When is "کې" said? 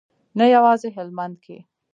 1.43-1.57